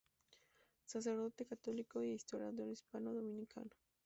[0.87, 3.69] Sacerdote católico e historiador hispano-dominicano.